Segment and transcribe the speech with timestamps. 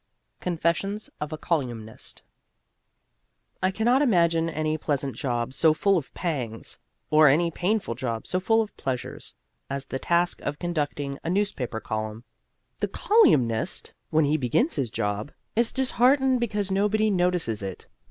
[0.39, 2.23] CONFESSIONS OF A "COLYUMIST"
[3.61, 6.79] I can not imagine any pleasant job so full of pangs,
[7.11, 9.35] or any painful job so full of pleasures,
[9.69, 12.23] as the task of conducting a newspaper column.
[12.79, 17.87] The colyumist, when he begins his job, is disheartened because nobody notices it.